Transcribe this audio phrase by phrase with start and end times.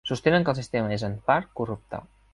[0.09, 2.01] Sostenen que el sistema és en part corrupte.